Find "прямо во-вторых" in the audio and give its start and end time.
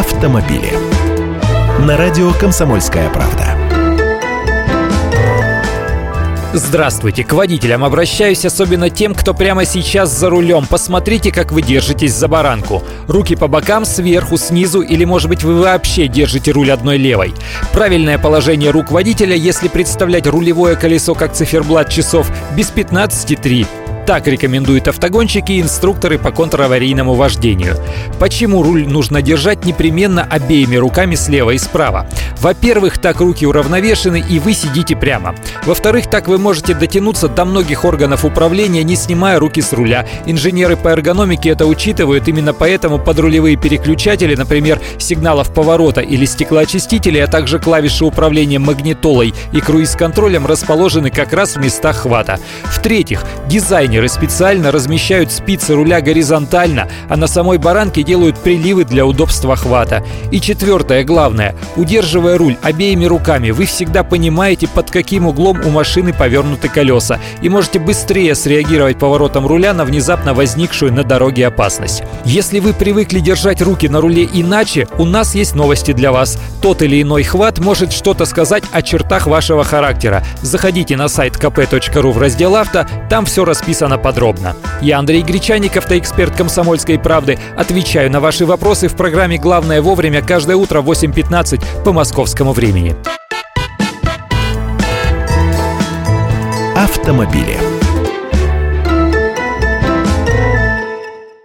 34.96-36.08